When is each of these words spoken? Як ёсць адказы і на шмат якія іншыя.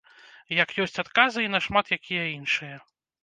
Як 0.63 0.69
ёсць 0.85 0.97
адказы 1.03 1.39
і 1.45 1.51
на 1.55 1.59
шмат 1.67 1.93
якія 1.99 2.23
іншыя. 2.39 2.75